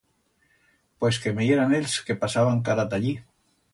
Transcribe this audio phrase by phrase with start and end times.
[1.03, 3.13] Pues que me yeran ells, que pasaban cara ta allí.